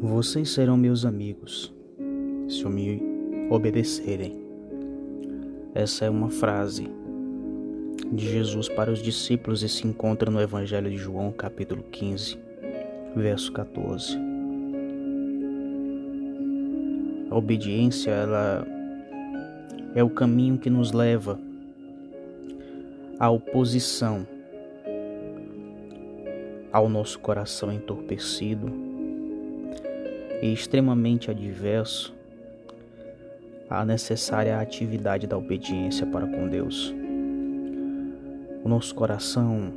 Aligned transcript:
Vocês 0.00 0.50
serão 0.50 0.76
meus 0.76 1.04
amigos 1.04 1.72
se 2.48 2.64
me 2.66 3.02
obedecerem. 3.48 4.36
Essa 5.74 6.04
é 6.04 6.10
uma 6.10 6.28
frase 6.28 6.88
de 8.12 8.28
Jesus 8.28 8.68
para 8.68 8.90
os 8.90 9.00
discípulos 9.00 9.62
e 9.62 9.68
se 9.68 9.86
encontra 9.86 10.30
no 10.30 10.40
Evangelho 10.40 10.90
de 10.90 10.96
João, 10.96 11.32
capítulo 11.32 11.82
15, 11.90 12.38
verso 13.16 13.52
14. 13.52 14.18
A 17.30 17.36
obediência, 17.36 18.10
ela 18.10 18.66
é 19.94 20.02
o 20.02 20.10
caminho 20.10 20.58
que 20.58 20.68
nos 20.68 20.92
leva 20.92 21.38
à 23.18 23.30
oposição 23.30 24.26
ao 26.72 26.88
nosso 26.88 27.18
coração 27.20 27.72
entorpecido 27.72 28.93
e 30.42 30.52
extremamente 30.52 31.30
adverso 31.30 32.14
à 33.68 33.84
necessária 33.84 34.58
atividade 34.58 35.26
da 35.26 35.36
obediência 35.36 36.06
para 36.06 36.26
com 36.26 36.48
Deus. 36.48 36.94
O 38.64 38.68
nosso 38.68 38.94
coração 38.94 39.72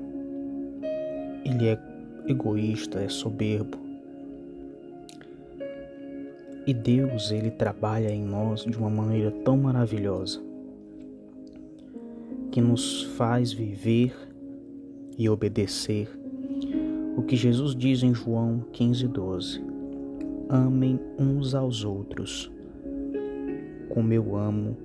ele 1.44 1.68
é 1.68 1.80
egoísta, 2.28 3.00
é 3.00 3.10
soberbo. 3.10 3.78
E 6.66 6.74
Deus, 6.74 7.32
ele 7.32 7.50
trabalha 7.50 8.10
em 8.10 8.24
nós 8.24 8.66
de 8.66 8.78
uma 8.78 8.90
maneira 8.90 9.32
tão 9.32 9.58
maravilhosa 9.58 10.42
que 12.52 12.60
nos 12.60 13.04
faz 13.04 13.54
viver 13.54 14.14
e 15.18 15.30
obedecer 15.30 16.10
o 17.16 17.24
que 17.24 17.36
Jesus 17.36 17.74
diz 17.76 18.04
em 18.04 18.14
João 18.14 18.66
15:12. 18.72 19.67
Amem 20.50 21.00
uns 21.20 21.54
aos 21.54 21.84
outros, 21.84 22.52
como 23.90 24.14
eu 24.14 24.36
amo 24.36 24.78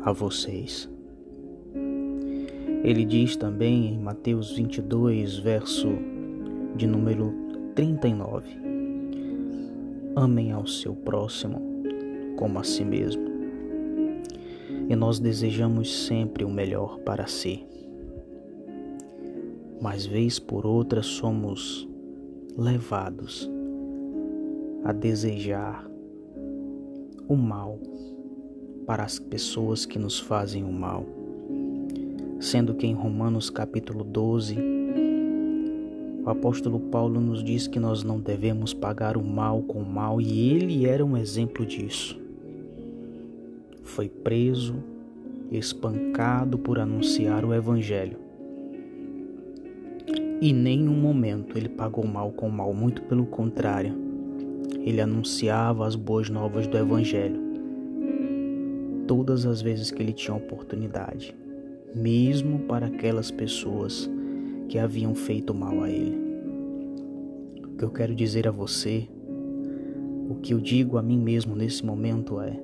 a 0.00 0.12
vocês. 0.12 0.90
Ele 2.82 3.04
diz 3.04 3.36
também 3.36 3.94
em 3.94 3.98
Mateus 3.98 4.56
22, 4.56 5.38
verso 5.38 5.88
de 6.76 6.86
número 6.86 7.32
39: 7.74 8.48
Amem 10.16 10.52
ao 10.52 10.66
seu 10.66 10.94
próximo 10.94 11.60
como 12.36 12.58
a 12.58 12.64
si 12.64 12.84
mesmo. 12.84 13.28
E 14.88 14.96
nós 14.96 15.18
desejamos 15.18 16.06
sempre 16.06 16.44
o 16.44 16.50
melhor 16.50 16.98
para 17.00 17.26
si 17.26 17.68
mas 19.80 20.04
vez 20.04 20.38
por 20.38 20.66
outra 20.66 21.02
somos 21.02 21.88
levados 22.56 23.48
a 24.84 24.92
desejar 24.92 25.88
o 27.28 27.36
mal 27.36 27.78
para 28.86 29.04
as 29.04 29.18
pessoas 29.18 29.84
que 29.84 29.98
nos 29.98 30.18
fazem 30.18 30.64
o 30.64 30.72
mal. 30.72 31.04
Sendo 32.40 32.74
que 32.74 32.86
em 32.86 32.94
Romanos 32.94 33.50
capítulo 33.50 34.04
12, 34.04 34.56
o 36.24 36.30
apóstolo 36.30 36.80
Paulo 36.80 37.20
nos 37.20 37.42
diz 37.42 37.66
que 37.66 37.80
nós 37.80 38.02
não 38.02 38.20
devemos 38.20 38.72
pagar 38.72 39.16
o 39.16 39.24
mal 39.24 39.62
com 39.62 39.80
o 39.80 39.86
mal 39.86 40.20
e 40.20 40.50
ele 40.50 40.86
era 40.86 41.04
um 41.04 41.16
exemplo 41.16 41.66
disso. 41.66 42.18
Foi 43.82 44.08
preso, 44.08 44.76
espancado 45.50 46.58
por 46.58 46.78
anunciar 46.78 47.44
o 47.44 47.54
evangelho 47.54 48.28
e 50.40 50.52
nenhum 50.52 50.94
momento 50.94 51.58
ele 51.58 51.68
pagou 51.68 52.06
mal 52.06 52.30
com 52.30 52.48
mal, 52.48 52.72
muito 52.72 53.02
pelo 53.02 53.26
contrário. 53.26 54.07
Ele 54.84 55.00
anunciava 55.00 55.86
as 55.86 55.94
boas 55.94 56.30
novas 56.30 56.66
do 56.66 56.76
Evangelho 56.76 57.48
todas 59.08 59.46
as 59.46 59.62
vezes 59.62 59.90
que 59.90 60.02
ele 60.02 60.12
tinha 60.12 60.36
oportunidade, 60.36 61.34
mesmo 61.94 62.60
para 62.60 62.86
aquelas 62.86 63.30
pessoas 63.30 64.08
que 64.68 64.78
haviam 64.78 65.14
feito 65.14 65.54
mal 65.54 65.82
a 65.82 65.90
ele. 65.90 66.18
O 67.64 67.76
que 67.78 67.84
eu 67.84 67.90
quero 67.90 68.14
dizer 68.14 68.46
a 68.46 68.50
você, 68.50 69.08
o 70.28 70.34
que 70.34 70.52
eu 70.52 70.60
digo 70.60 70.98
a 70.98 71.02
mim 71.02 71.18
mesmo 71.18 71.56
nesse 71.56 71.84
momento 71.84 72.38
é 72.38 72.60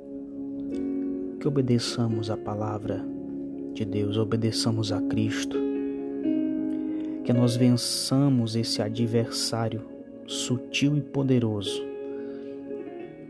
que 1.41 1.49
obedeçamos 1.49 2.31
a 2.31 2.37
palavra 2.37 3.03
de 3.73 3.85
Deus, 3.85 4.19
obedeçamos 4.19 4.93
a 4.93 5.01
Cristo 5.01 5.59
que 7.25 7.33
nós 7.33 7.57
vençamos 7.57 8.55
esse 8.55 8.83
adversário 8.83 9.94
sutil 10.27 10.97
e 10.97 11.01
poderoso, 11.01 11.83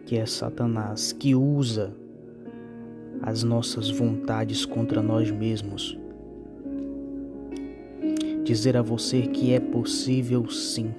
que 0.07 0.17
é 0.17 0.27
Satanás, 0.27 1.13
que 1.13 1.35
usa 1.35 1.95
as 3.23 3.43
nossas 3.43 3.91
vontades 3.91 4.65
contra 4.65 5.03
nós 5.03 5.31
mesmos. 5.31 5.99
Dizer 8.45 8.77
a 8.77 8.83
você 8.83 9.23
que 9.23 9.53
é 9.53 9.61
possível 9.61 10.49
sim 10.51 10.93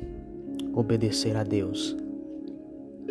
obedecer 0.74 1.36
a 1.36 1.44
Deus 1.44 1.96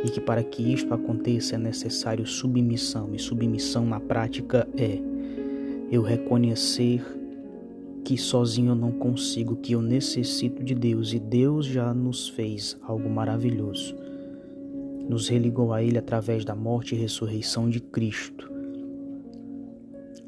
e 0.05 0.11
que 0.11 0.21
para 0.21 0.45
que 0.45 0.75
isto 0.75 0.93
aconteça 0.93 1.55
é 1.55 1.59
necessário 1.59 2.27
submissão, 2.27 3.15
e 3.15 3.19
submissão 3.19 3.87
na 3.87 3.99
prática 3.99 4.69
é 4.77 4.99
eu 5.91 6.03
reconhecer 6.03 7.03
que 8.05 8.19
sozinho 8.19 8.73
eu 8.73 8.75
não 8.75 8.93
consigo, 8.93 9.57
que 9.57 9.73
eu 9.73 9.81
necessito 9.81 10.63
de 10.63 10.75
Deus 10.75 11.15
e 11.15 11.19
Deus 11.19 11.65
já 11.65 11.95
nos 11.95 12.29
fez 12.29 12.77
algo 12.83 13.09
maravilhoso. 13.09 13.97
Nos 15.09 15.29
religou 15.29 15.73
a 15.73 15.83
Ele 15.83 15.97
através 15.97 16.45
da 16.45 16.55
morte 16.55 16.95
e 16.95 16.99
ressurreição 16.99 17.69
de 17.71 17.81
Cristo 17.81 18.53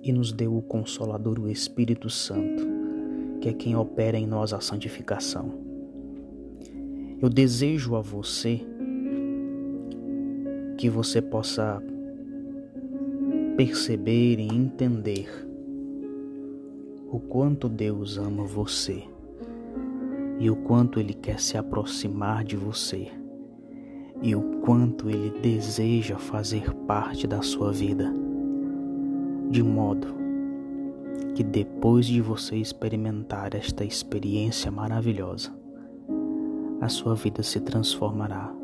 e 0.02 0.12
nos 0.12 0.32
deu 0.32 0.56
o 0.56 0.62
Consolador, 0.62 1.38
o 1.38 1.50
Espírito 1.50 2.08
Santo, 2.08 2.66
que 3.40 3.48
é 3.48 3.52
quem 3.52 3.76
opera 3.76 4.16
em 4.16 4.26
nós 4.26 4.52
a 4.52 4.60
santificação. 4.60 5.52
Eu 7.20 7.28
desejo 7.28 7.94
a 7.96 8.00
você 8.00 8.60
que 10.78 10.88
você 10.88 11.20
possa 11.20 11.82
perceber 13.56 14.38
e 14.38 14.46
entender 14.46 15.46
o 17.16 17.20
quanto 17.20 17.66
Deus 17.66 18.18
ama 18.18 18.44
você 18.44 19.02
e 20.38 20.50
o 20.50 20.56
quanto 20.56 21.00
Ele 21.00 21.14
quer 21.14 21.40
se 21.40 21.56
aproximar 21.56 22.44
de 22.44 22.58
você 22.58 23.10
e 24.20 24.36
o 24.36 24.60
quanto 24.60 25.08
Ele 25.08 25.30
deseja 25.40 26.18
fazer 26.18 26.74
parte 26.86 27.26
da 27.26 27.40
sua 27.40 27.72
vida, 27.72 28.12
de 29.48 29.62
modo 29.62 30.08
que 31.34 31.42
depois 31.42 32.04
de 32.04 32.20
você 32.20 32.56
experimentar 32.56 33.54
esta 33.54 33.82
experiência 33.82 34.70
maravilhosa, 34.70 35.50
a 36.82 36.88
sua 36.90 37.14
vida 37.14 37.42
se 37.42 37.60
transformará 37.60 38.54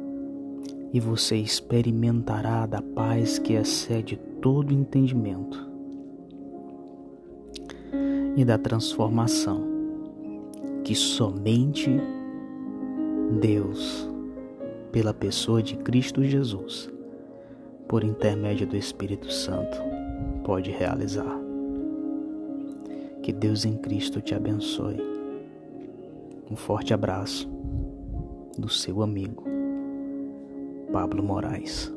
e 0.93 1.01
você 1.01 1.37
experimentará 1.37 2.67
da 2.67 2.83
paz 2.83 3.39
que 3.39 3.55
excede 3.55 4.19
todo 4.43 4.75
entendimento 4.75 5.72
e 8.37 8.45
da 8.45 8.59
transformação 8.59 9.73
que 10.85 10.95
somente 10.95 11.91
Deus, 13.41 14.09
pela 14.91 15.15
pessoa 15.15 15.63
de 15.63 15.77
Cristo 15.77 16.23
Jesus, 16.25 16.91
por 17.89 18.05
intermédio 18.05 18.67
do 18.67 18.77
Espírito 18.77 19.31
Santo, 19.33 19.79
pode 20.45 20.71
realizar. 20.71 21.41
Que 23.23 23.33
Deus 23.33 23.65
em 23.65 23.77
Cristo 23.77 24.21
te 24.21 24.35
abençoe. 24.35 25.01
Um 26.51 26.57
forte 26.57 26.93
abraço 26.93 27.49
do 28.59 28.69
seu 28.69 29.03
amigo 29.03 29.45
Pablo 30.93 31.23
Moraes. 31.23 31.93